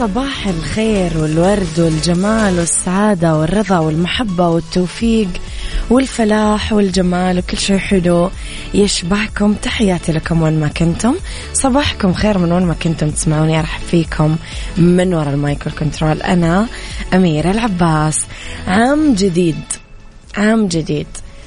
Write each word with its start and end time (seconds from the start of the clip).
صباح 0.00 0.46
الخير 0.46 1.18
والورد 1.18 1.78
والجمال 1.78 2.58
والسعادة 2.58 3.36
والرضا 3.36 3.78
والمحبة 3.78 4.48
والتوفيق 4.48 5.28
والفلاح 5.90 6.72
والجمال 6.72 7.38
وكل 7.38 7.58
شيء 7.58 7.78
حلو 7.78 8.30
يشبهكم. 8.74 9.54
تحياتي 9.54 10.12
لكم 10.12 10.42
وين 10.42 10.60
ما 10.60 10.68
كنتم. 10.68 11.14
صباحكم 11.52 12.12
خير 12.12 12.38
من 12.38 12.52
وين 12.52 12.62
ما 12.62 12.74
كنتم 12.74 13.10
تسمعوني. 13.10 13.58
أرحب 13.58 13.82
فيكم 13.90 14.36
من 14.76 15.14
وراء 15.14 15.34
ال 15.34 15.40
mic 15.40 15.59
وال 15.59 15.72
control 15.78 16.22
أنا 16.22 16.66
أميرة 17.14 17.50
العباس. 17.50 18.18
عام 18.66 19.14
جديد. 19.14 19.64
عام 20.36 20.68
جديد. 20.68 21.06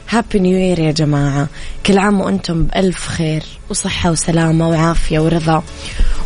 happy 0.09 0.39
new 0.39 0.57
year 0.57 0.79
يا 0.79 0.91
جماعة. 0.91 1.47
كل 1.85 1.97
عام 1.97 2.21
وأنتم 2.21 2.63
بألف 2.63 3.07
خير 3.07 3.43
وصحة 3.69 4.11
وسلامة 4.11 4.69
وعافية 4.69 5.19
ورضا 5.19 5.63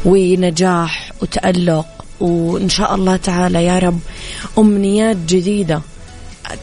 ونجاح 0.05 1.11
وتألق. 1.21 1.96
وإن 2.19 2.69
شاء 2.69 2.95
الله 2.95 3.15
تعالى 3.15 3.63
يا 3.65 3.79
رب 3.79 3.99
أمنيات 4.57 5.17
جديدة 5.27 5.81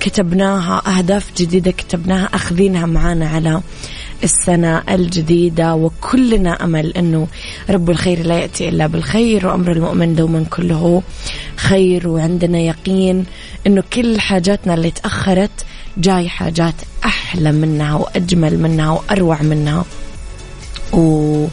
كتبناها 0.00 0.98
أهداف 0.98 1.26
جديدة 1.36 1.70
كتبناها 1.70 2.28
أخذينها 2.34 2.86
معانا 2.86 3.28
على 3.28 3.60
السنة 4.24 4.82
الجديدة 4.88 5.74
وكلنا 5.74 6.64
أمل 6.64 6.96
أنه 6.96 7.26
رب 7.70 7.90
الخير 7.90 8.26
لا 8.26 8.38
يأتي 8.38 8.68
إلا 8.68 8.86
بالخير 8.86 9.46
وأمر 9.46 9.72
المؤمن 9.72 10.14
دوما 10.14 10.44
كله 10.50 11.02
خير. 11.56 12.08
وعندنا 12.08 12.58
يقين 12.58 13.24
أنه 13.66 13.82
كل 13.92 14.20
حاجاتنا 14.20 14.74
اللي 14.74 14.90
تأخرت 14.90 15.50
جاي 15.96 16.28
حاجات 16.28 16.74
أحلى 17.04 17.52
منها 17.52 17.94
وأجمل 17.94 18.58
منها 18.58 18.90
وأروع 18.90 19.42
منها. 19.42 19.84
و 20.92 21.46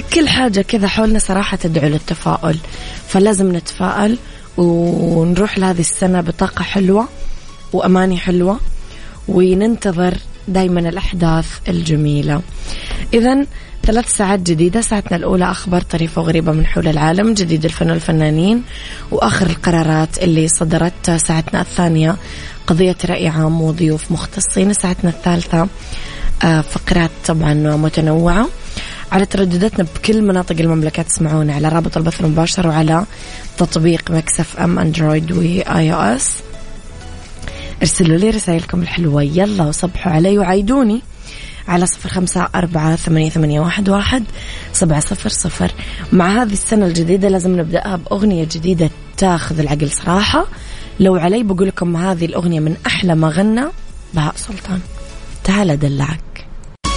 كل 0.00 0.28
حاجة 0.28 0.60
كذا 0.60 0.88
حولنا 0.88 1.18
صراحة 1.18 1.56
تدعو 1.56 1.88
للتفاؤل. 1.88 2.58
فلازم 3.08 3.56
نتفائل 3.56 4.18
ونروح 4.56 5.58
لهذه 5.58 5.80
السنة 5.80 6.20
بطاقة 6.20 6.62
حلوة 6.62 7.08
وأماني 7.72 8.16
حلوة 8.18 8.60
وننتظر 9.28 10.14
دايما 10.48 10.80
الأحداث 10.80 11.46
الجميلة. 11.68 12.42
إذا 13.14 13.46
ثلاث 13.86 14.16
ساعات 14.16 14.40
جديدة 14.40 14.80
ساعتنا 14.80 15.16
الأولى 15.16 15.50
أخبار 15.50 15.80
طريفة 15.80 16.22
وغريبة 16.22 16.52
من 16.52 16.66
حول 16.66 16.88
العالم 16.88 17.34
جديد 17.34 17.64
الفن 17.64 17.90
والفنانين 17.90 18.62
وآخر 19.10 19.46
القرارات 19.46 20.18
اللي 20.18 20.48
صدرت 20.48 21.10
ساعتنا 21.10 21.60
الثانية 21.60 22.16
قضية 22.66 22.96
رأي 23.04 23.28
عام 23.28 23.62
وضيوف 23.62 24.12
مختصين 24.12 24.72
ساعتنا 24.72 25.10
الثالثة 25.10 25.68
آه، 26.44 26.60
فقرات 26.60 27.10
طبعا 27.26 27.54
متنوعة. 27.54 28.48
على 29.12 29.26
تردداتنا 29.26 29.86
بكل 29.96 30.22
مناطق 30.22 30.56
المملكة 30.60 31.02
تسمعونا 31.02 31.54
على 31.54 31.68
رابط 31.68 31.96
البث 31.96 32.20
المباشر 32.20 32.66
وعلى 32.68 33.04
تطبيق 33.58 34.10
Mix 34.10 34.56
FM 34.56 34.78
Android 34.78 35.32
و 35.32 35.92
iOS. 35.92 36.32
ارسلوا 37.82 38.16
لي 38.16 38.30
رسائلكم 38.30 38.82
الحلوة. 38.82 39.22
يلا 39.22 39.64
وصبحوا 39.64 40.12
علي 40.12 40.38
وعيدوني. 40.38 41.02
على 41.68 41.86
صفر 41.86 42.08
خمسة 42.08 42.48
أربعة 42.54 42.96
ثمانية, 42.96 43.30
ثمانية 43.30 43.60
واحد, 43.60 43.88
واحد 43.88 44.24
سبعة 44.72 45.00
صفر 45.00 45.28
صفر. 45.28 45.72
مع 46.12 46.42
هذه 46.42 46.52
السنة 46.52 46.86
الجديدة 46.86 47.28
لازم 47.28 47.60
نبدأها 47.60 47.96
بأغنية 47.96 48.44
جديدة 48.44 48.90
تاخذ 49.16 49.58
العقل 49.58 49.90
صراحة. 49.90 50.46
لو 51.00 51.16
علي 51.16 51.42
بقول 51.42 51.68
لكم 51.68 51.96
هذه 51.96 52.24
الأغنية 52.24 52.60
من 52.60 52.76
أحلى 52.86 53.14
ما 53.14 53.28
غنى 53.28 53.64
بهاء 54.14 54.34
سلطان. 54.36 54.80
تعال 55.44 55.70
أدلعك 55.70 56.35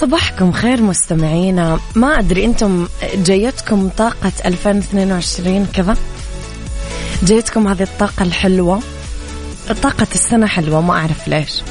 صباحكم 0.00 0.52
خير 0.52 0.82
مستمعينا. 0.82 1.80
ما 1.94 2.18
أدري 2.18 2.44
أنتم 2.44 2.88
جايتكم 3.14 3.88
طاقة 3.88 4.32
2022 4.44 5.66
كذا؟ 5.66 5.96
جايتكم 7.22 7.68
هذه 7.68 7.82
الطاقة 7.82 8.22
الحلوة؟ 8.22 8.80
طاقة 9.82 10.06
السنة 10.14 10.46
حلوة 10.46 10.80
ما 10.80 10.94
أعرف 10.94 11.28
ليش. 11.28 11.62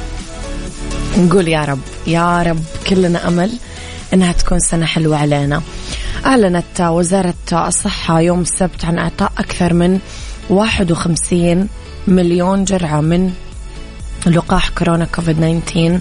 نقول 1.17 1.47
يا 1.47 1.66
رب 1.66 1.79
يا 2.07 2.43
رب 2.43 2.63
كلنا 2.89 3.27
أمل 3.27 3.51
أنها 4.13 4.31
تكون 4.31 4.59
سنة 4.59 4.85
حلوة 4.85 5.17
علينا. 5.17 5.61
أعلنت 6.25 6.81
وزارة 6.81 7.33
الصحة 7.51 8.21
يوم 8.21 8.41
السبت 8.41 8.85
عن 8.85 8.97
إعطاء 8.97 9.31
أكثر 9.37 9.73
من 9.73 9.99
51 10.49 11.67
مليون 12.07 12.63
جرعة 12.63 13.02
من 13.02 13.31
لقاح 14.25 14.69
كورونا 14.69 15.05
كوفيد 15.05 15.61
19 15.66 15.99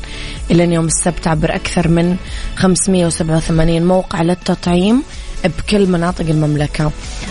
إلى 0.51 0.75
يوم 0.75 0.87
السبت 0.87 1.27
عبر 1.27 1.55
أكثر 1.55 1.89
من 1.89 2.17
587 2.57 3.83
موقع 3.83 4.23
للتطعيم 4.23 5.03
بكل 5.45 5.87
مناطق 5.87 6.27
المملكة. 6.29 6.91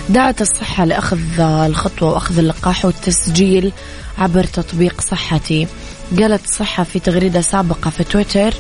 دعت 0.10 0.42
الصحة 0.42 0.86
لأخذ 0.86 1.40
الخطوة 1.40 2.14
وأخذ 2.14 2.38
اللقاح 2.38 2.86
والتسجيل 2.86 3.72
عبر 4.18 4.44
تطبيق 4.44 5.02
صحتي. 5.02 5.68
قالت 6.20 6.46
الصحة 6.46 6.84
في 6.84 7.00
تغريدة 7.00 7.42
سابقة 7.42 7.90
في 7.90 8.04
تويتر 8.04 8.54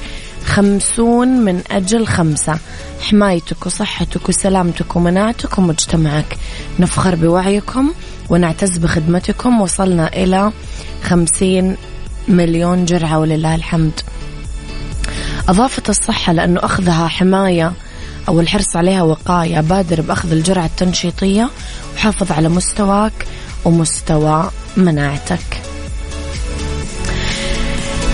خمسون 0.45 1.27
من 1.27 1.61
أجل 1.71 2.07
خمسة. 2.07 2.57
حمايتك 3.01 3.65
وصحتك 3.65 4.29
وسلامتك 4.29 4.95
ومناعتك 4.95 5.57
ومجتمعك. 5.57 6.37
نفخر 6.79 7.15
بوعيكم 7.15 7.93
ونعتز 8.29 8.77
بخدمتكم. 8.77 9.61
وصلنا 9.61 10.07
إلى 10.07 10.51
خمسين 11.03 11.77
مليون 12.27 12.85
جرعة 12.85 13.19
ولله 13.19 13.55
الحمد. 13.55 13.99
أضافت 15.49 15.89
الصحة 15.89 16.33
لأنه 16.33 16.59
أخذها 16.63 17.07
حماية 17.07 17.73
أو 18.27 18.39
الحرص 18.39 18.75
عليها 18.75 19.01
وقاية. 19.01 19.61
بادر 19.61 20.01
بأخذ 20.01 20.31
الجرعة 20.31 20.65
التنشيطية 20.65 21.49
وحافظ 21.95 22.31
على 22.31 22.49
مستواك 22.49 23.27
ومستوى 23.65 24.51
مناعتك. 24.77 25.61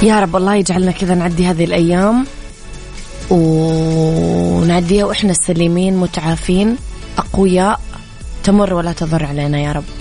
يا 0.04 0.20
رب 0.20 0.36
الله 0.36 0.56
يجعلنا 0.56 0.92
كذا 0.92 1.16
نعدي 1.16 1.48
هذه 1.48 1.64
الأيام 1.64 2.26
ونعديها 3.30 5.06
وإحنا 5.06 5.34
سليمين 5.34 5.98
متعافين. 5.98 6.76
أقوياء 7.18 7.80
تمر 8.44 8.74
ولا 8.74 8.94
تضر 8.94 9.26
علينا 9.26 9.60
يا 9.60 9.72
رب. 9.72 10.01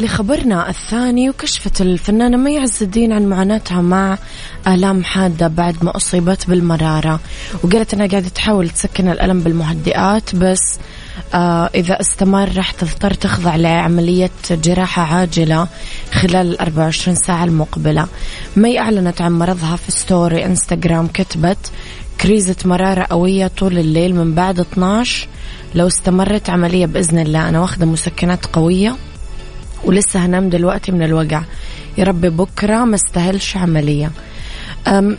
لخبرنا 0.00 0.68
الثاني 0.68 1.30
وكشفت 1.30 1.80
الفنانة 1.80 2.36
مي 2.36 2.58
عز 2.58 2.82
الدين 2.82 3.12
عن 3.12 3.26
معاناتها 3.26 3.80
مع 3.80 4.18
آلام 4.66 5.04
حادة 5.04 5.48
بعد 5.48 5.84
ما 5.84 5.96
أصيبت 5.96 6.48
بالمرارة. 6.48 7.20
وقالت 7.64 7.94
أنها 7.94 8.06
قاعدة 8.06 8.28
تحاول 8.28 8.70
تسكن 8.70 9.08
الألم 9.08 9.40
بالمهدئات 9.40 10.36
بس 10.36 10.78
آه 11.34 11.70
إذا 11.74 12.00
استمر 12.00 12.56
راح 12.56 12.70
تضطر 12.70 13.14
تخضع 13.14 13.56
لعملية 13.56 14.30
جراحة 14.50 15.02
عاجلة 15.02 15.68
خلال 16.12 16.52
ال 16.52 16.60
24 16.60 17.14
ساعة 17.16 17.44
المقبلة. 17.44 18.06
مي 18.56 18.78
أعلنت 18.78 19.20
عن 19.20 19.32
مرضها 19.32 19.76
في 19.76 19.90
story 19.92 20.44
إنستغرام 20.44 21.06
كتبت 21.06 21.58
كريزة 22.20 22.56
مرارة 22.64 23.06
قوية 23.10 23.46
طول 23.46 23.78
الليل 23.78 24.14
من 24.14 24.34
بعد 24.34 24.60
12 24.60 25.28
لو 25.74 25.86
استمرت 25.86 26.50
عملية 26.50 26.86
بإذن 26.86 27.18
الله 27.18 27.48
أنا 27.48 27.60
واخدة 27.60 27.86
مسكنات 27.86 28.46
قوية. 28.46 28.96
ولسه 29.84 30.26
هنام 30.26 30.48
دلوقتي 30.48 30.92
من 30.92 31.02
الوجع. 31.02 31.42
يا 31.98 32.04
ربي 32.04 32.28
بكرة 32.28 32.84
ما 32.84 32.94
استاهلش 32.94 33.56
عملية. 33.56 34.10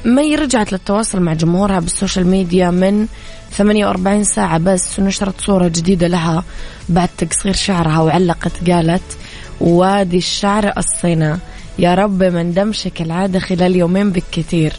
مي 0.05 0.35
رجعت 0.35 0.71
للتواصل 0.71 1.21
مع 1.21 1.33
جمهورها 1.33 1.79
بال 1.79 1.91
social 1.91 2.27
media 2.27 2.69
من 2.69 3.07
48 3.51 4.23
ساعة 4.23 4.57
بس 4.57 4.99
ونشرت 4.99 5.41
صورة 5.41 5.67
جديدة 5.67 6.07
لها 6.07 6.43
بعد 6.89 7.09
تقصير 7.17 7.53
شعرها 7.53 7.99
وعلقت 7.99 8.69
قالت 8.69 9.17
وادي 9.61 10.17
الشعر 10.17 10.69
قصينا. 10.69 11.39
يا 11.79 11.95
رب 11.95 12.23
مندمش 12.23 12.89
كالعادة 12.89 13.39
خلال 13.39 13.75
يومين 13.75 14.11
بالكثير. 14.11 14.73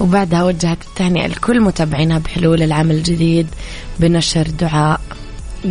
وبعدها 0.00 0.44
وجهت 0.44 0.78
التهنئة 0.88 1.26
لكل 1.26 1.60
متابعينها 1.60 2.18
بحلول 2.18 2.62
العام 2.62 2.90
الجديد 2.90 3.46
بنشر 4.00 4.46
دعاء 4.60 5.00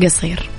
قصير. 0.04 0.50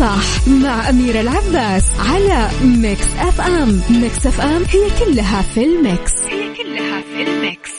صح 0.00 0.48
مع 0.48 0.88
أميرة 0.88 1.20
العباس 1.20 1.84
على 1.98 2.50
Mix 2.64 3.06
FM. 3.18 3.80
Mix 3.90 4.26
FM 4.26 4.62
هي 4.68 4.90
كلها 5.04 5.42
في 5.42 5.64
ال 5.64 5.74
mix. 5.74 6.12
هي 6.30 6.54
كلها 6.54 7.00
في 7.00 7.22
ال 7.22 7.32
mix. 7.32 7.70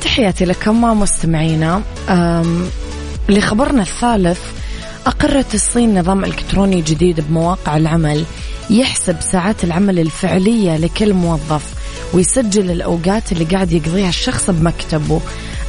تحياتي 0.00 0.44
لكم 0.44 1.00
مستمعينا. 1.00 1.82
لخبرنا 3.28 3.82
الثالث 3.82 4.40
أقرت 5.06 5.54
الصين 5.54 5.98
نظام 5.98 6.24
إلكتروني 6.24 6.80
جديد 6.80 7.20
بمواقع 7.20 7.76
العمل. 7.76 8.24
يحسب 8.70 9.16
ساعات 9.32 9.64
العمل 9.64 9.98
الفعلية 9.98 10.76
لكل 10.76 11.12
موظف 11.14 11.62
ويسجل 12.12 12.70
الأوقات 12.70 13.32
اللي 13.32 13.44
قاعد 13.44 13.72
يقضيها 13.72 14.08
الشخص 14.08 14.50
بمكتبه. 14.50 15.20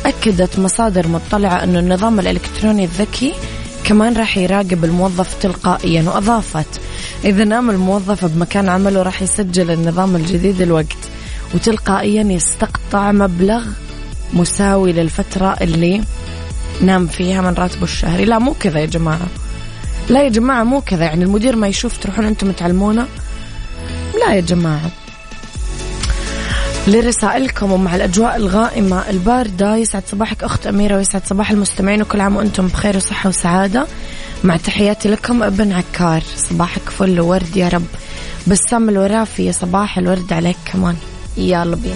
أكدت 0.06 0.60
مصادر 0.60 1.08
مطلعة 1.08 1.64
أنه 1.64 1.80
النظام 1.80 2.20
الإلكتروني 2.20 2.84
الذكي 2.84 3.34
كمان 3.84 4.14
راح 4.14 4.38
يراقب 4.38 4.86
الموظف 4.86 5.36
تلقائيا 5.42 6.04
وأضافت 6.04 6.82
إذا 7.26 7.44
نام 7.44 7.70
الموظف 7.70 8.26
بمكان 8.26 8.70
عمله 8.70 9.02
راح 9.02 9.22
يسجل 9.22 9.72
النظام 9.72 10.16
الجديد 10.16 10.62
الوقت 10.62 10.98
وتلقائيا 11.54 12.24
يستقطع 12.24 13.12
مبلغ 13.12 13.64
مساوي 14.34 14.94
للفترة 14.94 15.58
اللي 15.62 16.02
نام 16.82 17.08
فيها 17.08 17.42
من 17.42 17.54
راتبه 17.54 17.84
الشهري. 17.84 18.26
لا 18.26 18.40
مو 18.40 18.54
كذا 18.60 18.80
يا 18.80 18.86
جماعة. 18.86 19.28
لا 20.10 20.24
يا 20.24 20.30
جماعة 20.30 20.64
مو 20.64 20.82
كذا. 20.82 21.04
يعني 21.06 21.24
المدير 21.24 21.56
ما 21.56 21.68
يشوف 21.68 21.98
تروحون 21.98 22.26
أنتم 22.26 22.52
تعلمونه؟ 22.52 23.08
لا 24.20 24.34
يا 24.34 24.42
جماعة. 24.42 24.92
لرسائلكم 26.88 27.72
ومع 27.72 27.96
الأجواء 27.96 28.36
الغائمة 28.36 29.10
الباردة 29.10 29.76
يسعد 29.76 30.04
صباحك 30.12 30.44
أخت 30.44 30.68
أميرة 30.68 30.96
ويسعد 30.96 31.26
صباح 31.26 31.52
المستمعين 31.52 32.02
وكل 32.02 32.22
عام 32.22 32.36
وأنتم 32.36 32.68
بخير 32.68 32.98
وصحة 32.98 33.30
وسعادة. 33.30 33.88
مع 34.44 34.58
تحياتي 34.58 35.10
لكم 35.10 35.44
ابن 35.44 35.72
عكار. 35.72 36.24
صباحك 36.36 36.90
فل 36.90 37.20
وورد 37.20 37.58
يا 37.58 37.68
رب. 37.68 37.86
بسام 38.48 38.90
الورافي 38.90 39.52
صباح 39.52 39.98
الورد 39.98 40.34
عليك 40.34 40.58
كمان. 40.66 40.96
يلا 41.38 41.76
بينا. 41.76 41.96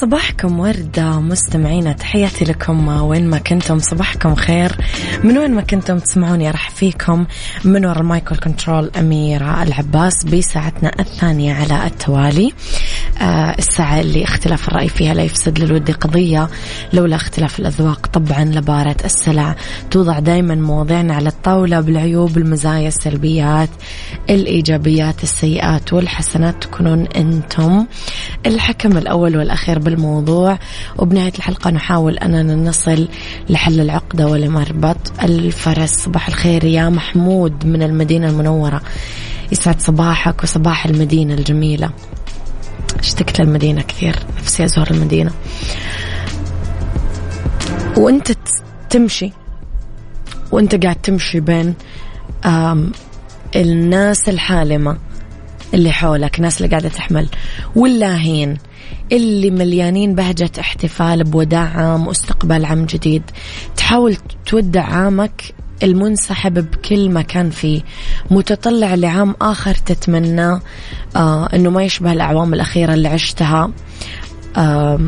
صباحكم 0.00 0.60
وردة 0.60 1.20
مستمعينا 1.20 1.92
تحياتي 1.92 2.44
لكم. 2.44 2.88
وين 2.88 3.30
ما 3.30 3.38
كنتم 3.38 3.78
صباحكم 3.78 4.34
خير. 4.34 4.76
من 5.24 5.38
وين 5.38 5.54
ما 5.54 5.60
كنتم 5.60 5.98
تسمعوني 5.98 6.50
راح 6.50 6.70
فيكم. 6.70 7.26
من 7.64 7.86
وراء 7.86 8.00
ال 8.00 8.06
mic 8.06 8.24
وال 8.24 8.36
control 8.36 8.90
أميرة 8.98 9.62
العباس 9.62 10.24
بساعتنا 10.24 10.92
الثانية 11.00 11.54
على 11.54 11.86
التوالي. 11.86 12.52
الساعة 13.22 14.00
اللي 14.00 14.24
اختلاف 14.24 14.68
الرأي 14.68 14.88
فيها 14.88 15.14
لا 15.14 15.22
يفسد 15.22 15.58
للود 15.58 15.90
قضية. 15.90 16.48
لولا 16.92 17.16
اختلاف 17.16 17.60
الأذواق 17.60 18.06
طبعا 18.06 18.44
لبارة 18.44 18.96
السلع 19.04 19.56
توضع 19.90 20.18
دائما 20.18 20.54
مواضيعنا 20.54 21.14
على 21.14 21.28
الطاولة 21.28 21.80
بالعيوب 21.80 22.38
المزايا 22.38 22.88
السلبيات 22.88 23.68
الإيجابيات 24.30 25.22
السيئات 25.22 25.92
والحسنات. 25.92 26.62
تكونون 26.62 27.06
أنتم 27.16 27.86
الحكم 28.46 28.98
الأول 28.98 29.36
والأخير 29.36 29.78
بالموضوع. 29.78 30.58
وبنهاية 30.98 31.32
الحلقة 31.38 31.70
نحاول 31.70 32.18
أننا 32.18 32.54
نصل 32.54 33.08
لحل 33.48 33.80
العقدة 33.80 34.26
ولمربط 34.26 35.12
الفرس. 35.22 35.90
صباح 35.90 36.28
الخير 36.28 36.64
يا 36.64 36.88
محمود 36.88 37.66
من 37.66 37.82
المدينة 37.82 38.28
المنورة. 38.28 38.82
يسعد 39.52 39.80
صباحك 39.80 40.42
وصباح 40.42 40.86
المدينة 40.86 41.34
الجميلة. 41.34 41.90
اشتقت 43.00 43.40
للمدينة 43.40 43.82
كثير 43.82 44.16
نفسي 44.38 44.64
أزور 44.64 44.90
المدينة. 44.90 45.30
وأنت 47.96 48.32
تمشي 48.90 49.32
وأنت 50.52 50.84
قاعد 50.84 50.96
تمشي 50.96 51.40
بين 51.40 51.74
الناس 53.56 54.28
الحالمة 54.28 54.98
اللي 55.74 55.92
حولك 55.92 56.40
ناس 56.40 56.56
اللي 56.56 56.68
قاعدة 56.68 56.88
تحمل 56.88 57.28
واللاهين 57.76 58.58
اللي 59.12 59.50
مليانين 59.50 60.14
بهجة 60.14 60.50
احتفال 60.60 61.24
بوداع 61.24 61.60
عام 61.60 62.06
واستقبال 62.06 62.64
عام 62.64 62.84
جديد. 62.84 63.22
تحاول 63.76 64.16
تودع 64.46 64.82
عامك 64.82 65.54
المنسحب 65.82 66.70
بكل 66.70 67.10
مكان 67.10 67.50
فيه. 67.50 67.82
متطلع 68.30 68.94
لعام 68.94 69.34
آخر 69.42 69.74
تتمنى 69.74 70.60
آه 71.16 71.48
أنه 71.54 71.70
ما 71.70 71.82
يشبه 71.82 72.12
الأعوام 72.12 72.54
الأخيرة 72.54 72.94
اللي 72.94 73.08
عشتها. 73.08 73.70
آه 74.56 75.00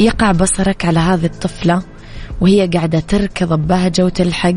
يقع 0.00 0.32
بصرك 0.32 0.84
على 0.84 0.98
هذه 0.98 1.26
الطفلة 1.26 1.82
وهي 2.40 2.66
قاعدة 2.66 3.00
تركض 3.00 3.52
ببهجة 3.52 4.04
وتلحق 4.04 4.54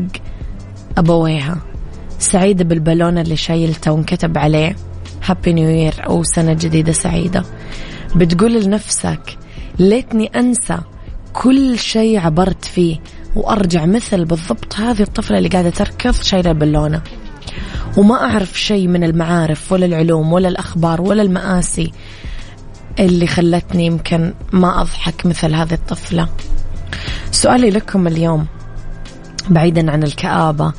أبويها. 0.98 1.56
سعيدة 2.18 2.64
بالبالون 2.64 3.18
اللي 3.18 3.36
شايلته 3.36 3.92
وانكتب 3.92 4.38
عليه. 4.38 4.76
هابي 5.24 5.52
نيو 5.52 5.68
يير 5.68 5.94
أو 6.06 6.22
سنة 6.22 6.52
جديدة 6.52 6.92
سعيدة. 6.92 7.44
بتقول 8.16 8.64
لنفسك 8.64 9.38
ليتني 9.78 10.26
أنسى 10.26 10.78
كل 11.32 11.78
شيء 11.78 12.18
عبرت 12.18 12.64
فيه. 12.64 12.98
وأرجع 13.36 13.86
مثل 13.86 14.24
بالضبط 14.24 14.74
هذه 14.76 15.02
الطفلة 15.02 15.38
اللي 15.38 15.48
قاعدة 15.48 15.70
تركض 15.70 16.14
شايلة 16.22 16.52
بالونة 16.52 17.02
وما 17.96 18.14
أعرف 18.14 18.60
شيء 18.60 18.88
من 18.88 19.04
المعارف 19.04 19.72
ولا 19.72 19.86
العلوم 19.86 20.32
ولا 20.32 20.48
الأخبار 20.48 21.00
ولا 21.00 21.22
المآسي 21.22 21.92
اللي 22.98 23.26
خلتني 23.26 23.86
يمكن 23.86 24.34
ما 24.52 24.80
أضحك 24.80 25.26
مثل 25.26 25.54
هذه 25.54 25.74
الطفلة. 25.74 26.28
سؤالي 27.30 27.70
لكم 27.70 28.06
اليوم 28.06 28.46
بعيدا 29.50 29.90
عن 29.90 30.02
الكآبة 30.02 30.72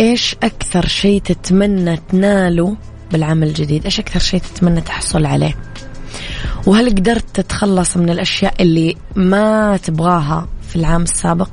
إيش 0.00 0.36
أكثر 0.42 0.86
شيء 0.86 1.20
تتمنى 1.20 1.96
تناله 1.96 2.76
بالعام 3.12 3.42
الجديد؟ 3.42 3.84
إيش 3.84 4.00
أكثر 4.00 4.20
شيء 4.20 4.40
تتمنى 4.40 4.80
تحصل 4.80 5.26
عليه؟ 5.26 5.56
وهل 6.66 6.90
قدرت 6.90 7.24
تتخلص 7.34 7.96
من 7.96 8.10
الأشياء 8.10 8.62
اللي 8.62 8.96
ما 9.16 9.76
تبغاها 9.76 10.48
في 10.68 10.76
العام 10.76 11.02
السابق؟ 11.02 11.50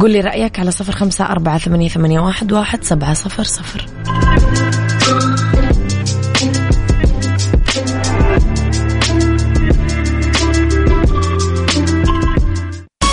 قول 0.00 0.10
لي 0.10 0.20
رأيك 0.20 0.58
على 0.60 0.70
صفر 0.70 0.92
خمسة 0.92 1.24
أربعة 1.24 1.58
ثمانية, 1.58 1.88
ثمانية 1.88 2.20
واحد, 2.20 2.52
واحد 2.52 2.84
سبعة 2.84 3.14
صفر 3.14 3.42
صفر. 3.42 3.86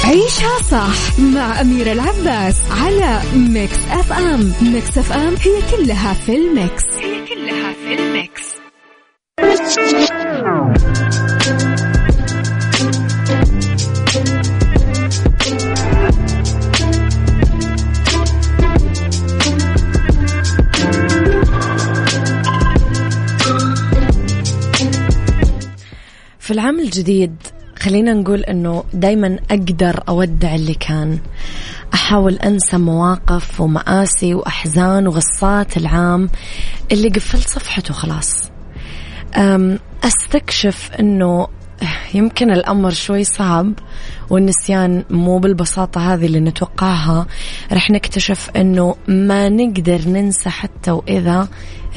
عيشها 0.04 0.62
صح 0.72 1.20
مع 1.20 1.62
أميرة 1.62 1.92
العباس 1.92 2.62
على 2.72 3.22
Mix 3.36 3.80
FM 3.92 4.54
Mix 4.62 4.98
FM 4.98 5.36
هي 5.36 5.62
كلها 5.72 6.14
في 6.14 6.36
ال 6.36 6.45
mix. 6.45 6.84
هي 7.02 7.26
كلها 7.26 7.74
في 7.74 8.00
الميكس. 8.00 8.58
في 26.48 26.54
العام 26.54 26.80
الجديد 26.80 27.36
خلينا 27.80 28.14
نقول 28.14 28.44
إنه 28.44 28.84
دايما 28.94 29.40
أقدر 29.52 30.04
أودع 30.10 30.56
اللي 30.56 30.74
كان. 30.74 31.20
أحاول 31.94 32.34
أنسى 32.34 32.78
مواقف 32.78 33.62
ومآسي 33.62 34.34
وأحزان 34.34 35.08
وغصات 35.08 35.78
العام 35.78 36.30
اللي 36.92 37.10
قفلت 37.10 37.48
صفحته 37.48 37.94
خلاص. 37.94 38.34
أستكشف 40.04 40.92
إنه 41.00 41.48
يمكن 42.14 42.52
الأمر 42.52 42.90
شوي 42.90 43.24
صعب 43.24 43.74
والنسيان 44.30 45.04
مو 45.10 45.40
بالبساطة 45.40 46.14
هذه 46.14 46.26
اللي 46.26 46.40
نتوقعها. 46.40 47.28
رح 47.72 47.92
نكتشف 47.92 48.50
أنه 48.56 48.96
ما 49.08 49.50
نقدر 49.50 50.02
ننسى 50.08 50.50
حتى 50.50 50.92
وإذا 50.92 51.48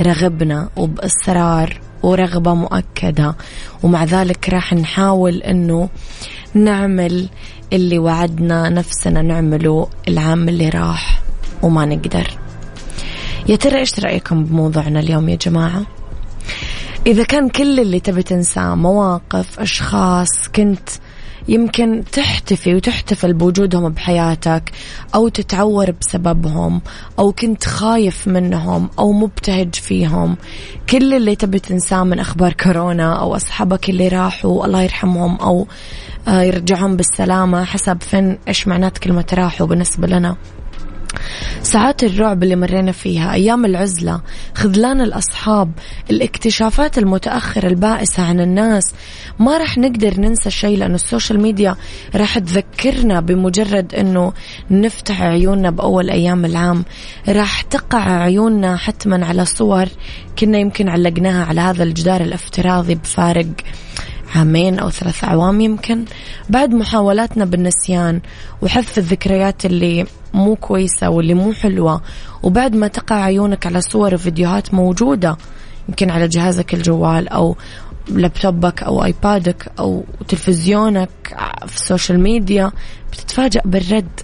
رغبنا 0.00 0.68
وبإصرار 0.76 1.89
ورغبة 2.02 2.54
مؤكدة 2.54 3.36
ومع 3.82 4.04
ذلك 4.04 4.48
راح 4.48 4.72
نحاول 4.72 5.36
أنه 5.36 5.88
نعمل 6.54 7.28
اللي 7.72 7.98
وعدنا 7.98 8.68
نفسنا 8.68 9.22
نعمله 9.22 9.88
العام 10.08 10.48
اللي 10.48 10.68
راح 10.68 11.20
وما 11.62 11.84
نقدر 11.84 12.30
يا 13.48 13.56
ترى 13.56 13.78
إيش 13.78 14.00
رأيكم 14.00 14.44
بموضوعنا 14.44 15.00
اليوم 15.00 15.28
يا 15.28 15.36
جماعة؟ 15.36 15.82
إذا 17.06 17.24
كان 17.24 17.48
كل 17.48 17.80
اللي 17.80 18.00
تبي 18.00 18.22
تنساه 18.22 18.74
مواقف 18.74 19.60
أشخاص 19.60 20.48
كنت 20.54 20.88
يمكن 21.48 22.04
تحتفي 22.12 22.74
وتحتفل 22.74 23.32
بوجودهم 23.32 23.88
بحياتك 23.88 24.72
أو 25.14 25.28
تتعور 25.28 25.90
بسببهم 25.90 26.80
أو 27.18 27.32
كنت 27.32 27.64
خايف 27.64 28.28
منهم 28.28 28.88
أو 28.98 29.12
مبتهج 29.12 29.74
فيهم. 29.74 30.36
كل 30.90 31.14
اللي 31.14 31.36
تبي 31.36 31.58
تنساه 31.58 32.04
من 32.04 32.18
أخبار 32.18 32.52
كورونا 32.52 33.20
أو 33.20 33.36
أصحابك 33.36 33.90
اللي 33.90 34.08
راحوا 34.08 34.66
الله 34.66 34.82
يرحمهم 34.82 35.36
أو 35.36 35.66
آه، 36.28 36.42
يرجعهم 36.42 36.96
بالسلامة 36.96 37.64
حسب 37.64 38.02
فين 38.02 38.38
إيش 38.48 38.68
معنات 38.68 38.98
كلمة 38.98 39.26
راحوا 39.32 39.66
بالنسبة 39.66 40.06
لنا. 40.06 40.36
ساعات 41.62 42.04
الرعب 42.04 42.42
اللي 42.42 42.56
مرينا 42.56 42.92
فيها 42.92 43.32
أيام 43.32 43.64
العزلة 43.64 44.20
خذلان 44.54 45.00
الأصحاب 45.00 45.72
الاكتشافات 46.10 46.98
المتأخرة 46.98 47.68
البائسة 47.68 48.22
عن 48.22 48.40
الناس. 48.40 48.94
ما 49.38 49.58
راح 49.58 49.78
نقدر 49.78 50.20
ننسى 50.20 50.50
شيء 50.50 50.78
لأن 50.78 50.94
السوشيال 50.94 51.40
ميديا 51.40 51.76
راح 52.14 52.38
تذكرنا 52.38 53.20
بمجرد 53.20 53.94
أنه 53.94 54.32
نفتح 54.70 55.22
عيوننا 55.22 55.70
بأول 55.70 56.10
أيام 56.10 56.44
العام. 56.44 56.84
راح 57.28 57.60
تقع 57.60 58.22
عيوننا 58.22 58.76
حتما 58.76 59.26
على 59.26 59.44
صور 59.44 59.86
كنا 60.38 60.58
يمكن 60.58 60.88
علقناها 60.88 61.44
على 61.44 61.60
هذا 61.60 61.82
الجدار 61.82 62.20
الافتراضي 62.20 62.94
بفارق. 62.94 63.46
عامين 64.34 64.78
أو 64.78 64.90
ثلاث 64.90 65.24
أعوام 65.24 65.60
يمكن. 65.60 66.04
بعد 66.48 66.74
محاولاتنا 66.74 67.44
بالنسيان 67.44 68.20
وحذف 68.62 68.98
الذكريات 68.98 69.64
اللي 69.64 70.06
مو 70.34 70.56
كويسة 70.56 71.10
واللي 71.10 71.34
مو 71.34 71.52
حلوة 71.52 72.02
وبعد 72.42 72.76
ما 72.76 72.88
تقع 72.88 73.16
عيونك 73.16 73.66
على 73.66 73.80
صور 73.80 74.14
وفيديوهات 74.14 74.74
موجودة 74.74 75.36
يمكن 75.88 76.10
على 76.10 76.28
جهازك 76.28 76.74
الجوال 76.74 77.28
أو 77.28 77.56
لابتوبك 78.08 78.82
أو 78.82 79.04
iPad 79.04 79.59
ك 79.59 79.72
أو 79.78 80.04
تلفزيونك 80.28 81.10
في 81.66 81.76
ال 81.76 81.83
social 81.83 82.20
media 82.20 82.72
بتتفاجأ 83.12 83.60
بالرد. 83.64 84.20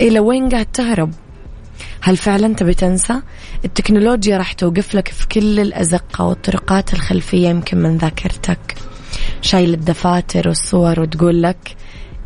إلى 0.00 0.20
وين 0.20 0.48
قاعد 0.48 0.66
تهرب؟ 0.66 1.10
هل 2.00 2.16
فعلا 2.16 2.54
تبي 2.54 2.74
تنسى؟ 2.74 3.22
التكنولوجيا 3.64 4.38
راح 4.38 4.52
توقف 4.52 4.94
لك 4.94 5.08
في 5.08 5.28
كل 5.28 5.60
الأزقة 5.60 6.24
والطرقات 6.24 6.94
الخلفية 6.94 7.48
يمكن 7.48 7.78
من 7.78 7.96
ذاكرتك. 7.96 8.74
شايل 9.42 9.74
الدفاتر 9.74 10.48
والصور 10.48 11.00
وتقول 11.00 11.42
لك 11.42 11.76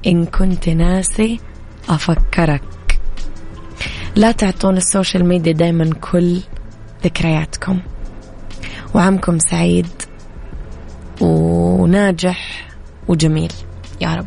إن 0.07 0.25
كنت 0.25 0.69
ناسي 0.69 1.41
أفكرك. 1.89 2.63
لا 4.17 4.33
تعطون 4.33 4.77
ال 4.77 4.84
social 4.84 5.25
media 5.25 5.53
دايما 5.53 5.91
كل 6.01 6.41
ذكرياتكم. 7.05 7.81
وعامكم 8.95 9.39
سعيد 9.39 9.89
وناجح 11.21 12.69
وجميل. 13.09 13.53
يا 14.01 14.15
رب. 14.15 14.27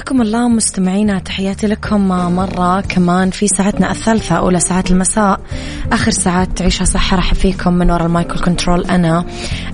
حياكم 0.00 0.22
الله 0.22 0.48
مستمعينا 0.48 1.18
تحياتي 1.18 1.66
لكم 1.66 2.08
مرة 2.08 2.80
كمان 2.80 3.30
في 3.30 3.48
ساعتنا 3.48 3.90
الثالثة 3.90 4.34
أولى 4.34 4.60
ساعات 4.60 4.90
المساء. 4.90 5.40
آخر 5.92 6.10
ساعات 6.10 6.58
عيشها 6.58 6.84
صح 6.84 7.14
راح 7.14 7.34
فيكم 7.34 7.72
من 7.72 7.90
وراء 7.90 8.06
ال 8.06 8.11
mic 8.11 8.27
وال 8.27 8.38
control 8.38 8.84
أنا 8.84 9.24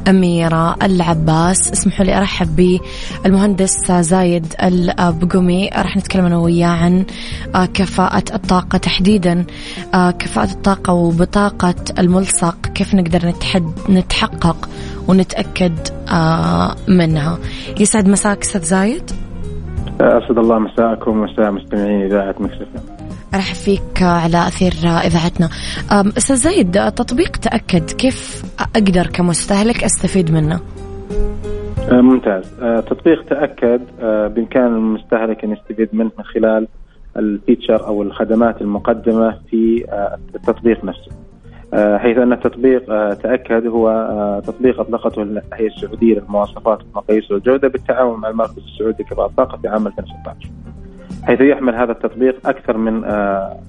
أميرة 0.08 0.76
العباس. 0.82 1.72
اسمحوا 1.72 2.04
لي 2.04 2.18
أرحب 2.18 2.80
بالمهندس 3.24 3.92
زايد 3.92 4.54
البقومي 4.62 5.68
راح 5.68 5.96
نتكلم 5.96 6.24
أنا 6.24 6.36
وياه 6.36 6.68
عن 6.68 7.04
آه، 7.54 7.66
كفاءة 7.66 8.34
الطاقة 8.34 8.78
تحديدا. 8.78 9.44
آه، 9.94 10.10
كفاءة 10.10 10.50
الطاقة 10.50 10.92
وبطاقة 10.92 11.74
الملصق 11.98 12.66
كيف 12.74 12.94
نقدر 12.94 13.28
نتحد 13.28 13.72
نتحقق 13.88 14.68
ونتأكد 15.08 15.88
آه، 16.08 16.76
منها. 16.88 17.38
يسعد 17.80 18.08
مساك 18.08 18.42
أستاذ 18.42 18.62
زايد؟ 18.62 19.25
أسعد 20.00 20.38
الله 20.38 20.58
مساءكم 20.58 21.10
ومساء 21.10 21.50
مستمعين 21.50 22.02
إذاعة 22.02 22.34
مكسفه 22.40 22.80
ارحب 23.34 23.54
فيك 23.54 24.02
على 24.02 24.46
أثير 24.48 24.72
إذاعتنا. 24.82 25.48
أستاذ 26.18 26.36
زايد 26.36 26.72
تطبيق 26.72 27.36
تأكد 27.36 27.90
كيف 27.90 28.42
أقدر 28.60 29.06
كمستهلك 29.06 29.84
أستفيد 29.84 30.30
منه؟ 30.30 30.60
أه، 31.92 32.00
ممتاز. 32.00 32.54
أه، 32.62 32.80
تطبيق 32.80 33.24
تأكد 33.24 33.80
أه، 34.00 34.26
بإمكان 34.26 34.66
المستهلك 34.66 35.44
أن 35.44 35.52
يستفيد 35.52 35.88
منه 35.92 36.10
من 36.18 36.24
خلال 36.24 36.68
الفيتشر 37.16 37.86
أو 37.86 38.02
الخدمات 38.02 38.60
المقدمة 38.60 39.38
في 39.50 39.84
التطبيق 40.34 40.84
نفسه. 40.84 41.12
حيث 41.76 42.18
أن 42.18 42.32
التطبيق 42.32 42.90
آه، 42.90 43.14
تأكد 43.14 43.66
هو 43.66 43.88
آه، 43.88 44.40
تطبيق 44.40 44.80
أطلقته 44.80 45.22
الهيئه 45.22 45.66
السعودية 45.66 46.14
للمواصفات 46.14 46.78
والمقاييس 46.82 47.30
والجوده 47.30 47.68
بالتعاون 47.68 48.20
مع 48.20 48.28
المركز 48.28 48.58
السعودي 48.58 49.02
لكفاءه 49.02 49.26
الطاقه 49.26 49.58
في 49.58 49.68
عام 49.68 49.86
2016 49.86 50.50
حيث 51.22 51.40
يحمل 51.40 51.74
هذا 51.74 51.92
التطبيق 51.92 52.48
أكثر 52.48 52.76
من 52.76 53.02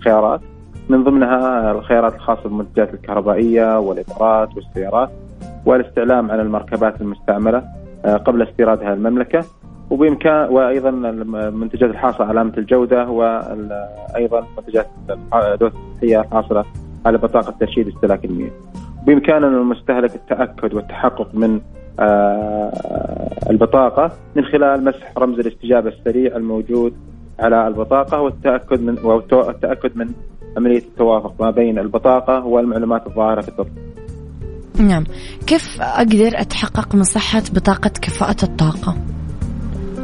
خيارات. 0.04 0.42
من 0.90 1.04
ضمنها 1.04 1.72
الخيارات 1.72 2.16
الخاصة 2.16 2.44
بالمنتجات 2.44 2.94
الكهربائية 2.94 3.80
والاطارات 3.80 4.56
والسيارات 4.56 5.10
والاستعلام 5.66 6.32
عن 6.32 6.40
المركبات 6.40 7.02
المستعملة 7.02 7.64
قبل 8.26 8.42
استيرادها 8.42 8.94
المملكة. 8.94 9.46
وبإمكان 9.90 10.50
وأيضا 10.50 10.90
المنتجات 10.90 11.90
الحاصلة 11.90 12.26
على 12.26 12.40
علامه 12.40 12.58
الجودة 12.58 13.10
وأيضا 13.10 14.48
منتجات 14.58 14.88
الصحيه 15.62 16.22
الحاصلة 16.22 16.66
على 17.06 17.18
بطاقة 17.18 17.54
ترشيد 17.60 17.88
استهلاك 17.88 18.26
المياه 18.26 18.52
بإمكان 19.06 19.44
المستهلك 19.44 20.16
التأكد 20.16 20.74
والتحقق 20.74 21.36
من 21.36 21.62
آه، 22.00 22.72
البطاقة 23.50 24.12
من 24.36 24.46
خلال 24.46 24.86
مسح 24.86 25.18
رمز 25.18 25.40
الاستجابة 25.40 25.90
السريع 25.90 26.36
الموجود 26.36 26.94
على 27.40 27.68
البطاقة 27.68 28.22
والتأكد 28.22 28.82
من 28.82 28.98
والتأكد 29.04 29.98
من 29.98 30.10
عملية 30.58 30.78
التوافق 30.78 31.42
ما 31.42 31.52
بين 31.52 31.80
البطاقة 31.80 32.46
والمعلومات 32.46 33.08
الظاهرة 33.08 33.42
في 33.42 33.50
التطبيق. 33.50 33.84
نعم، 34.80 35.04
كيف 35.48 35.82
أقدر 35.82 36.32
أتحقق 36.34 36.96
من 36.96 37.04
صحة 37.04 37.44
بطاقة 37.54 37.92
كفاءة 38.02 38.44
الطاقة؟ 38.44 38.96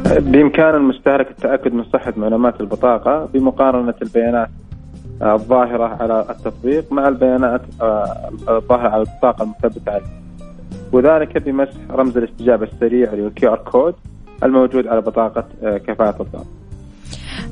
بإمكان 0.04 0.74
المستهلك 0.74 1.30
التأكد 1.30 1.72
من 1.72 1.84
صحة 1.84 2.12
معلومات 2.16 2.60
البطاقة 2.60 3.28
بمقارنة 3.34 3.94
البيانات 4.02 4.48
الظاهرة 5.22 5.84
على 6.02 6.26
التطبيق 6.30 6.92
مع 6.92 7.08
البيانات 7.08 7.60
آه، 7.82 8.30
الظاهرة 8.48 8.88
على 8.88 9.02
البطاقة 9.02 9.42
المثبتة 9.42 9.92
عليه. 9.92 10.06
وذلك 10.92 11.38
بمسح 11.38 11.76
رمز 11.90 12.16
الاستجابة 12.18 12.66
السريع 12.66 13.12
اللي 13.12 13.22
هو 13.22 13.26
ال 13.26 13.48
QR 13.48 13.58
code 13.58 13.94
الموجود 14.42 14.86
على 14.86 15.00
بطاقة 15.00 15.44
آه، 15.62 15.78
كفاءة 15.78 16.22
الطاقة. 16.22 16.46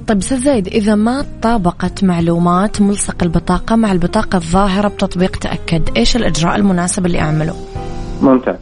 طيب 0.09 0.19
أستاذ 0.19 0.39
زايد 0.39 0.67
إذا 0.67 0.95
ما 0.95 1.25
طابقت 1.43 2.05
معلومات 2.05 2.83
ملصق 2.83 3.23
البطاقة 3.23 3.77
مع 3.77 3.93
البطاقة 3.93 4.37
الظاهرة 4.37 4.89
بتطبيق 4.89 5.37
تأكد 5.37 5.83
إيش 5.97 6.17
الإجراء 6.17 6.57
المناسب 6.57 7.07
اللي 7.07 7.21
أعمله؟ 7.21 7.55
ممتاز. 8.23 8.57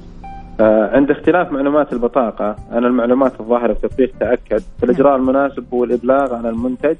آه 0.60 0.90
عند 0.96 1.10
اختلاف 1.10 1.52
معلومات 1.52 1.92
البطاقة 1.92 2.56
عن 2.72 2.84
المعلومات 2.84 3.40
الظاهرة 3.40 3.74
في 3.74 3.88
تطبيق 3.88 4.12
تأكد 4.20 4.62
فالإجراء 4.80 5.16
المناسب 5.16 5.64
هو 5.74 5.84
الإبلاغ 5.84 6.34
عن 6.34 6.46
المنتج 6.46 6.96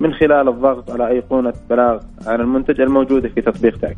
من 0.00 0.14
خلال 0.14 0.48
الضغط 0.48 0.90
على 0.90 1.08
أيقونة 1.08 1.52
بلاغ 1.70 2.00
عن 2.26 2.40
المنتج 2.40 2.80
الموجودة 2.80 3.28
في 3.28 3.40
تطبيق 3.40 3.78
تاك. 3.78 3.96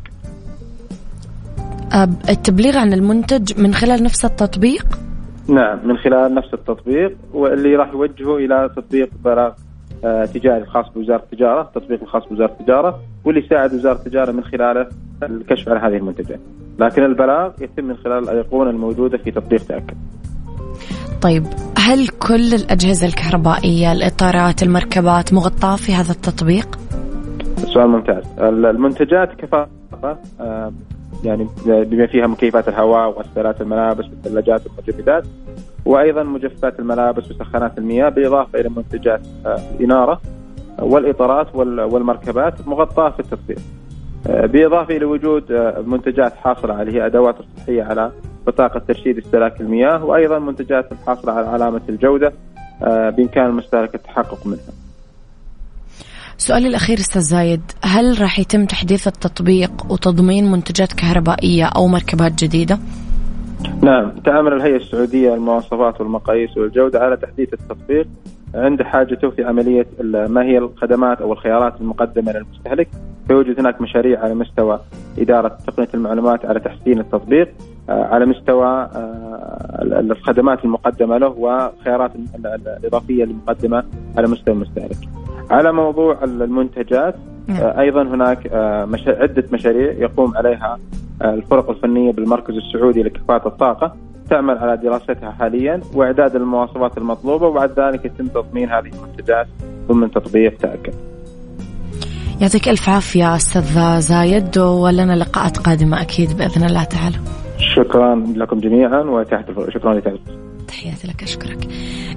التبليغ 2.29 2.77
عن 2.77 2.93
المنتج 2.93 3.61
من 3.61 3.73
خلال 3.73 4.03
نفس 4.03 4.25
التطبيق؟ 4.25 4.85
نعم 5.47 5.79
من 5.87 5.97
خلال 5.97 6.35
نفس 6.35 6.53
التطبيق 6.53 7.17
واللي 7.33 7.75
راح 7.75 7.93
يوجهه 7.93 8.37
إلى 8.37 8.69
تطبيق 8.75 9.09
بلاغ 9.25 9.51
آه، 10.05 10.25
تجاري 10.25 10.63
الخاص 10.63 10.85
بوزارة 10.95 11.23
التجارة 11.23 11.61
التطبيق 11.61 12.01
الخاص 12.01 12.27
بوزارة 12.27 12.51
التجارة 12.51 12.99
واللي 13.25 13.45
يساعد 13.45 13.73
وزارة 13.73 13.97
التجارة 13.97 14.31
من 14.31 14.43
خلاله 14.43 14.87
الكشف 15.23 15.69
عن 15.69 15.77
هذه 15.77 15.97
المنتجات. 15.97 16.39
لكن 16.79 17.03
البلاغ 17.03 17.51
يتم 17.61 17.85
من 17.85 17.95
خلال 17.95 18.23
الأيقونة 18.23 18.69
الموجودة 18.69 19.17
في 19.17 19.31
تطبيق 19.31 19.61
تأكد 19.65 19.97
طيب 21.21 21.43
هل 21.85 22.07
كل 22.07 22.53
الأجهزة 22.53 23.07
الكهربائية 23.07 23.91
الإطارات 23.91 24.63
المركبات 24.63 25.33
مغطاة 25.33 25.75
في 25.75 25.93
هذا 25.93 26.11
التطبيق؟ 26.11 26.79
سؤال 27.57 27.87
ممتاز 27.87 28.23
المنتجات 28.39 29.35
كفاءة 29.35 29.69
آه، 30.39 30.71
يعني 31.23 31.47
بما 31.65 32.07
فيها 32.07 32.27
مكيفات 32.27 32.67
الهواء 32.67 33.09
وغسالات 33.09 33.61
الملابس 33.61 34.05
والثلاجات 34.05 34.61
والمجمدات 34.65 35.23
وأيضا 35.85 36.23
مجففات 36.23 36.79
الملابس 36.79 37.31
وسخانات 37.31 37.77
المياه 37.77 38.09
بالاضافه 38.09 38.59
إلى 38.59 38.69
منتجات 38.69 39.21
آه، 39.45 39.59
الإنارة 39.75 40.21
والإطارات 40.79 41.55
والمركبات 41.55 42.67
مغطاة 42.67 43.09
في 43.09 43.19
التطبيق. 43.19 43.57
آه، 44.27 44.45
بالاضافه 44.45 44.97
إلى 44.97 45.05
وجود 45.05 45.51
منتجات 45.85 46.33
حاصلة 46.33 46.73
على 46.73 46.91
هي 46.91 47.05
أدوات 47.05 47.35
الصحيه 47.39 47.83
على 47.83 48.11
بطاقة 48.47 48.79
ترشيد 48.79 49.17
استهلاك 49.17 49.61
المياه 49.61 50.05
وأيضا 50.05 50.39
منتجات 50.39 50.91
الحاصلة 50.91 51.33
على 51.33 51.47
علامة 51.47 51.81
الجودة 51.89 52.33
آه، 52.83 53.09
بإمكان 53.09 53.45
المستهلك 53.45 53.95
التحقق 53.95 54.47
منها 54.47 54.73
سؤالي 56.37 56.67
الأخير 56.67 56.97
أستاذ 56.97 57.21
زايد 57.21 57.61
هل 57.83 58.21
راح 58.21 58.39
يتم 58.39 58.65
تحديث 58.65 59.07
التطبيق 59.07 59.91
وتضمين 59.91 60.51
منتجات 60.51 60.93
كهربائية 60.93 61.65
أو 61.65 61.87
مركبات 61.87 62.43
جديدة؟ 62.43 62.79
نعم 63.81 64.11
تعمل 64.25 64.53
الهيئة 64.53 64.75
السعودية 64.75 65.29
للمواصفات 65.29 66.01
والمقاييس 66.01 66.57
والجودة 66.57 66.99
على 66.99 67.17
تحديث 67.17 67.53
التطبيق 67.53 68.07
عند 68.55 68.81
حاجته 68.81 69.29
في 69.29 69.43
عملية 69.43 69.85
ما 70.03 70.43
هي 70.43 70.57
الخدمات 70.57 71.21
أو 71.21 71.33
الخيارات 71.33 71.81
المقدمة 71.81 72.31
للمستهلك. 72.31 72.87
فيوجد 73.27 73.59
هناك 73.59 73.81
مشاريع 73.81 74.19
على 74.19 74.33
مستوى 74.33 74.79
إدارة 75.17 75.57
تقنية 75.67 75.87
المعلومات 75.93 76.45
على 76.45 76.59
تحسين 76.59 76.99
التطبيق 76.99 77.49
آه، 77.89 78.03
على 78.03 78.25
مستوى 78.25 78.67
آه، 78.67 79.81
الخدمات 79.81 80.65
المقدمة 80.65 81.17
له 81.17 81.27
والخيارات 81.27 82.11
الإضافية 82.45 83.23
المقدمة 83.23 83.83
على 84.17 84.27
مستوى 84.27 84.53
المستهلك. 84.53 84.97
على 85.51 85.71
موضوع 85.71 86.23
المنتجات 86.23 87.15
نعم. 87.47 87.57
آه، 87.57 87.79
أيضا 87.79 88.01
هناك 88.03 88.53
عدة 89.07 89.43
مشاريع 89.51 89.91
يقوم 89.91 90.37
عليها 90.37 90.79
الفرق 91.21 91.69
الفنية 91.69 92.11
بالمركز 92.11 92.55
السعودي 92.55 93.03
لكفاءة 93.03 93.47
الطاقة. 93.47 93.95
تعمل 94.29 94.57
على 94.57 94.77
دراستها 94.77 95.31
حاليا 95.31 95.81
وإعداد 95.93 96.35
المواصفات 96.35 96.97
المطلوبة 96.97 97.47
وبعد 97.47 97.79
ذلك 97.79 98.05
يتم 98.05 98.27
تضمين 98.27 98.69
هذه 98.69 98.91
المنتجات 98.93 99.47
ضمن 99.87 100.11
تطبيق 100.11 100.57
تأكد. 100.57 100.93
يعطيك 102.41 102.69
ألف 102.69 102.89
عافية 102.89 103.35
أستاذ 103.35 103.99
زايد 103.99 104.57
ولنا 104.57 105.15
لقاءات 105.15 105.57
قادمة 105.57 106.01
أكيد 106.01 106.37
بإذن 106.37 106.63
الله 106.63 106.83
تعالى. 106.83 107.15
شكرا 107.75 108.15
لكم 108.35 108.59
جميعا 108.59 109.01
وتحت 109.01 109.45
شكرا 109.69 109.93
لك 109.93 110.13
تحياتي 110.67 111.07
لك 111.07 111.23
أشكرك. 111.23 111.67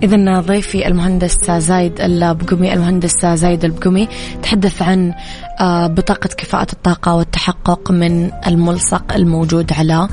اذا 0.03 0.41
ضيفي 0.41 0.87
المهندس 0.87 1.51
زايد 1.51 2.01
البقمي 2.01 2.73
المهندس 2.73 3.27
زايد 3.27 3.65
البقمي 3.65 4.09
تحدث 4.43 4.83
عن 4.83 5.15
آه، 5.61 5.87
بطاقة 5.87 6.29
كفاءة 6.29 6.73
الطاقة 6.73 7.15
والتحقق 7.15 7.91
من 7.91 8.31
الملصق 8.47 9.15
الموجود 9.15 9.73
على 9.73 10.09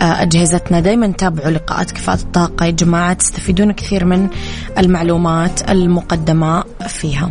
آه، 0.00 0.04
أجهزتنا. 0.22 0.80
دايما 0.80 1.06
تابعوا 1.06 1.50
لقاءات 1.50 1.90
كفاءة 1.90 2.20
الطاقة 2.20 2.66
يا 2.66 2.70
جماعة 2.70 3.12
تستفيدون 3.12 3.72
كثير 3.72 4.04
من 4.04 4.28
المعلومات 4.78 5.70
المقدمة 5.70 6.64
فيها. 6.88 7.30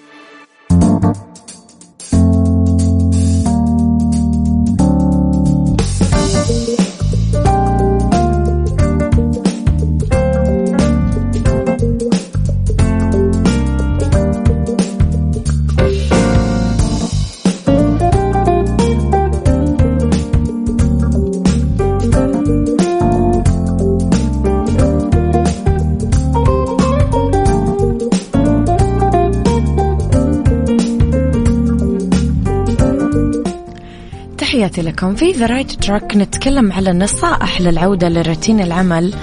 تحياتي 34.71 34.89
لكم 34.89 35.15
في 35.15 35.31
the 35.31 35.45
right 35.45 35.71
track 35.71 36.17
نتكلم 36.17 36.71
على 36.71 36.91
النصائح 36.91 37.61
للعودة 37.61 38.09
لروتين 38.09 38.59
العمل 38.59 39.13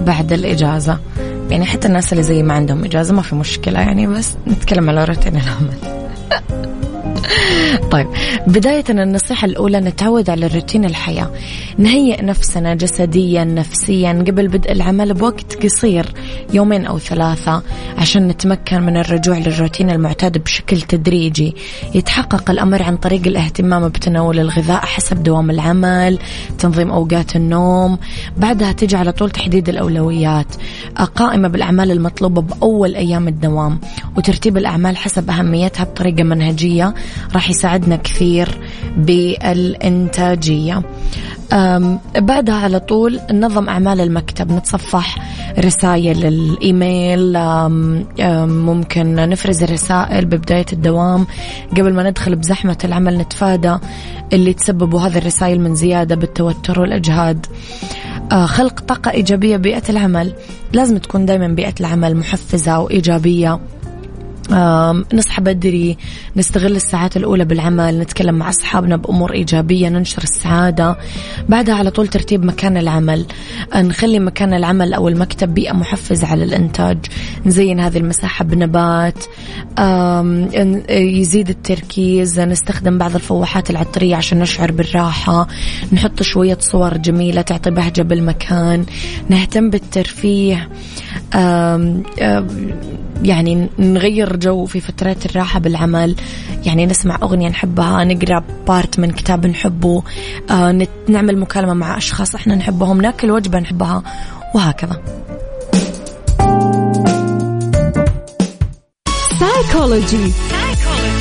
بعد 0.00 0.32
الإجازة. 0.32 0.98
يعني 1.50 1.64
حتى 1.64 1.88
الناس 1.88 2.12
اللي 2.12 2.22
زي 2.22 2.42
ما 2.42 2.54
عندهم 2.54 2.84
إجازة 2.84 3.14
ما 3.14 3.22
في 3.22 3.34
مشكلة 3.34 3.80
يعني 3.80 4.06
بس 4.06 4.36
نتكلم 4.46 4.88
على 4.90 5.04
روتين 5.04 5.36
العمل. 5.36 5.98
طيب 7.92 8.06
بداية 8.46 8.84
النصيحة 8.90 9.44
الأولى 9.44 9.80
نتعود 9.80 10.30
على 10.30 10.46
روتين 10.46 10.84
الحياة. 10.84 11.30
نهيئ 11.78 12.22
نفسنا 12.22 12.74
جسديا 12.74 13.44
نفسيا 13.44 14.24
قبل 14.26 14.48
بدء 14.48 14.72
العمل 14.72 15.14
بوقت 15.14 15.64
قصير. 15.64 16.06
يومين 16.52 16.86
أو 16.86 16.98
ثلاثة 16.98 17.62
عشان 17.98 18.28
نتمكن 18.28 18.82
من 18.82 18.96
الرجوع 18.96 19.38
للروتين 19.38 19.90
المعتاد 19.90 20.38
بشكل 20.38 20.80
تدريجي. 20.80 21.56
يتحقق 21.94 22.50
الأمر 22.50 22.82
عن 22.82 22.96
طريق 22.96 23.26
الاهتمام 23.26 23.88
بتناول 23.88 24.38
الغذاء 24.40 24.80
حسب 24.86 25.22
دوام 25.22 25.50
العمل 25.50 26.18
تنظيم 26.58 26.90
أوقات 26.90 27.36
النوم 27.36 27.98
بعدها 28.36 28.72
تجي 28.72 28.96
على 28.96 29.12
طول 29.12 29.30
تحديد 29.30 29.68
الأولويات. 29.68 30.46
قائمة 31.14 31.48
بالأعمال 31.48 31.90
المطلوبة 31.90 32.42
بأول 32.42 32.94
أيام 32.94 33.28
الدوام 33.28 33.80
وترتيب 34.16 34.56
الأعمال 34.56 34.96
حسب 34.96 35.30
أهميتها 35.30 35.84
بطريقة 35.84 36.22
منهجية 36.22 36.94
راح 37.34 37.50
يساعدنا 37.50 37.96
كثير 37.96 38.48
بالإنتاجية. 38.96 40.82
بعدها 42.18 42.54
على 42.54 42.80
طول 42.80 43.20
ننظم 43.30 43.68
أعمال 43.68 44.00
المكتب 44.00 44.52
نتصفح 44.52 45.18
رسائل 45.58 46.26
الإيميل 46.26 47.38
ممكن 48.48 49.14
نفرز 49.14 49.62
الرسائل 49.62 50.24
ببداية 50.24 50.66
الدوام. 50.72 51.26
قبل 51.70 51.94
ما 51.94 52.10
ندخل 52.10 52.36
بزحمة 52.36 52.78
العمل 52.84 53.18
نتفادى 53.18 53.76
اللي 54.32 54.52
تسببوا 54.52 55.00
هذه 55.00 55.18
الرسائل 55.18 55.60
من 55.60 55.74
زيادة 55.74 56.14
بالتوتر 56.14 56.80
والإجهاد. 56.80 57.46
آه، 58.32 58.46
خلق 58.46 58.80
طاقة 58.80 59.10
إيجابية 59.10 59.56
بيئة 59.56 59.82
العمل. 59.88 60.32
لازم 60.72 60.98
تكون 60.98 61.26
دائما 61.26 61.48
بيئة 61.48 61.74
العمل 61.80 62.16
محفزة 62.16 62.78
وإيجابية. 62.78 63.60
نصحى 65.14 65.42
بدري 65.42 65.96
نستغل 66.36 66.76
الساعات 66.76 67.16
الأولى 67.16 67.44
بالعمل 67.44 67.98
نتكلم 67.98 68.34
مع 68.34 68.48
أصحابنا 68.48 68.96
بأمور 68.96 69.32
إيجابية 69.32 69.88
ننشر 69.88 70.22
السعادة. 70.22 70.96
بعدها 71.48 71.74
على 71.74 71.90
طول 71.90 72.08
ترتيب 72.08 72.44
مكان 72.44 72.76
العمل. 72.76 73.26
نخلي 73.76 74.18
مكان 74.18 74.54
العمل 74.54 74.94
أو 74.94 75.08
المكتب 75.08 75.54
بيئة 75.54 75.72
محفزة 75.72 76.26
على 76.26 76.44
الإنتاج. 76.44 76.98
نزين 77.46 77.80
هذه 77.80 77.98
المساحة 77.98 78.44
بنبات. 78.44 79.24
يزيد 80.90 81.48
التركيز. 81.48 82.40
نستخدم 82.40 82.98
بعض 82.98 83.14
الفواحات 83.14 83.70
العطرية 83.70 84.16
عشان 84.16 84.38
نشعر 84.38 84.72
بالراحة. 84.72 85.48
نحط 85.92 86.22
شوية 86.22 86.58
صور 86.60 86.96
جميلة 86.96 87.42
تعطي 87.42 87.70
بهجة 87.70 88.02
بالمكان. 88.02 88.84
نهتم 89.28 89.70
بالترفيه. 89.70 90.68
يعني 93.22 93.68
نغير 93.78 94.36
جو 94.36 94.66
في 94.66 94.80
فترات 94.80 95.26
الراحة 95.26 95.60
بالعمل. 95.60 96.16
يعني 96.66 96.86
نسمع 96.86 97.18
أغنية 97.22 97.48
نحبها 97.48 98.04
نقرأ 98.04 98.44
part 98.68 98.98
من 98.98 99.10
كتاب 99.10 99.46
نحبه 99.46 100.02
آه 100.50 100.86
نعمل 101.08 101.38
مكالمة 101.38 101.74
مع 101.74 101.96
أشخاص 101.96 102.34
إحنا 102.34 102.54
نحبهم 102.54 103.00
ناكل 103.00 103.30
وجبة 103.30 103.58
نحبها 103.58 104.02
وهكذا. 104.54 105.02
سايكولوجي 109.40 110.32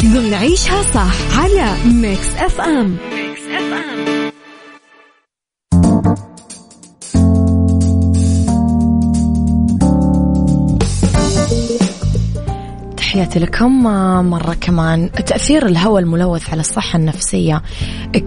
ضمن 0.03 0.33
عيشها 0.33 0.83
صح 0.93 1.39
على 1.39 1.73
Mix 1.85 2.27
FM 2.37 2.97
تحياتي 13.17 13.39
لكم. 13.39 13.83
مرة 14.29 14.53
كمان 14.61 15.11
تأثير 15.11 15.65
الهواء 15.65 16.03
الملوث 16.03 16.49
على 16.49 16.59
الصحة 16.59 16.99
النفسية. 16.99 17.61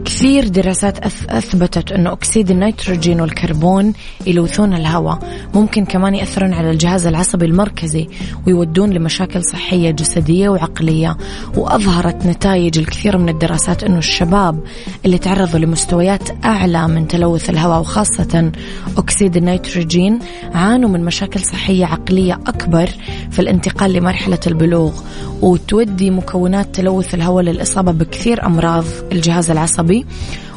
كثير 0.05 0.49
دراسات 0.49 0.99
أثبتت 1.31 1.93
أنه 1.93 2.13
أكسيد 2.13 2.51
النيتروجين 2.51 3.21
والكربون 3.21 3.93
يلوثون 4.27 4.75
الهواء. 4.75 5.19
ممكن 5.55 5.85
كمان 5.85 6.15
يأثرون 6.15 6.53
على 6.55 6.71
الجهاز 6.71 7.07
العصبي 7.07 7.47
المركزي 7.47 8.09
ويودون 8.47 8.91
لمشاكل 8.91 9.45
صحية 9.45 9.91
جسدية 9.91 10.49
وعقلية. 10.49 11.17
وأظهرت 11.57 12.27
نتائج 12.27 12.79
الكثير 12.79 13.19
من 13.19 13.29
الدراسات 13.29 13.85
أنه 13.85 13.99
الشباب 13.99 14.61
اللي 15.05 15.19
تعرضوا 15.19 15.59
لمستويات 15.59 16.45
أعلى 16.45 16.89
من 16.89 17.09
تلوث 17.09 17.51
الهواء 17.51 17.81
وخاصة 17.81 18.53
أكسيد 18.99 19.37
النيتروجين 19.37 20.19
عانوا 20.55 20.89
من 20.89 21.05
مشاكل 21.05 21.41
صحية 21.41 21.85
عقلية 21.85 22.35
أكبر 22.35 22.91
في 23.31 23.39
الانتقال 23.39 23.93
لمرحلة 23.93 24.41
البلوغ. 24.47 24.80
البلوغ 24.81 25.01
وتودي 25.43 26.11
مكونات 26.11 26.75
تلوث 26.75 27.15
الهواء 27.15 27.45
للإصابة 27.45 27.93
بكثير 27.93 28.47
أمراض 28.47 28.85
الجهاز 29.13 29.51
العصبي 29.51 30.07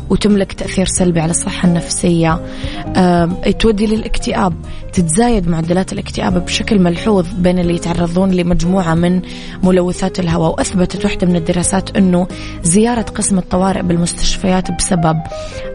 وتملك 0.09 0.53
تأثير 0.53 0.85
سلبي 0.85 1.19
على 1.19 1.31
الصحة 1.31 1.67
النفسية. 1.67 2.39
تودي 3.59 3.85
للاكتئاب 3.87 4.53
تتزايد 4.93 5.47
معدلات 5.47 5.93
الاكتئاب 5.93 6.45
بشكل 6.45 6.79
ملحوظ 6.79 7.27
بين 7.37 7.59
اللي 7.59 7.75
يتعرضون 7.75 8.31
لمجموعة 8.31 8.93
من 8.93 9.21
ملوثات 9.63 10.19
الهواء. 10.19 10.51
وأثبتت 10.51 11.05
واحدة 11.05 11.27
من 11.27 11.35
الدراسات 11.35 11.97
أنه 11.97 12.27
زيارة 12.63 13.01
قسم 13.01 13.37
الطوارئ 13.37 13.81
بالمستشفيات 13.81 14.71
بسبب 14.71 15.17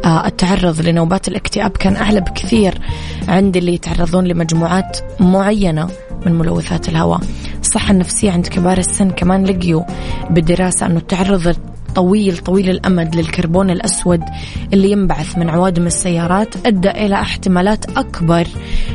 آه، 0.04 0.26
التعرض 0.26 0.80
لنوبات 0.80 1.28
الاكتئاب 1.28 1.70
كان 1.70 1.96
أعلى 1.96 2.20
بكثير 2.20 2.78
عند 3.28 3.56
اللي 3.56 3.74
يتعرضون 3.74 4.24
لمجموعات 4.24 4.98
معينة 5.20 5.88
من 6.26 6.32
ملوثات 6.38 6.88
الهواء. 6.88 7.20
الصحة 7.68 7.92
النفسية 7.92 8.30
عند 8.30 8.46
كبار 8.46 8.78
السن 8.78 9.10
كمان 9.10 9.44
لقيوا 9.44 9.82
بالدراسة 10.30 10.86
أنه 10.86 10.98
التعرض 10.98 11.56
طويل 11.94 12.38
طويل 12.38 12.70
الأمد 12.70 13.16
للكربون 13.16 13.70
الأسود 13.70 14.24
اللي 14.72 14.90
ينبعث 14.90 15.38
من 15.38 15.50
عوادم 15.50 15.86
السيارات 15.86 16.66
أدى 16.66 16.90
إلى 16.90 17.14
احتمالات 17.14 17.98
أكبر 17.98 18.46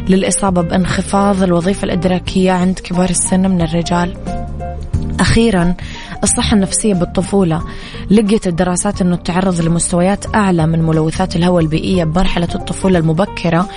للإصابة 0.09 0.62
بانخفاض 0.62 1.43
الوظيفة 1.43 1.86
الإدراكية 1.86 2.51
عند 2.51 2.79
كبار 2.79 3.09
السن 3.09 3.49
من 3.49 3.62
الرجال. 3.62 4.13
أخيرا 5.19 5.73
الصحة 6.23 6.55
النفسية 6.55 6.93
بالطفولة. 6.93 7.62
لقيت 8.09 8.47
الدراسات 8.47 9.01
أنه 9.01 9.15
التعرض 9.15 9.62
لمستويات 9.62 10.36
أعلى 10.36 10.67
من 10.67 10.81
ملوثات 10.81 11.36
الهواء 11.36 11.63
البيئية 11.63 12.03
بمرحلة 12.03 12.47
الطفولة 12.55 12.99
المبكرة 12.99 13.69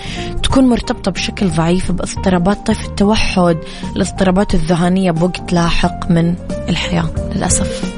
تكون 0.42 0.68
مرتبطة 0.68 1.10
بشكل 1.10 1.48
ضعيف 1.48 1.92
باضطرابات 1.92 2.66
طيف 2.66 2.84
التوحد 2.84 3.58
الاضطرابات 3.96 4.54
الذهانية 4.54 5.10
بوقت 5.10 5.52
لاحق 5.52 6.10
من 6.10 6.34
الحياة 6.68 7.10
للأسف. 7.34 7.95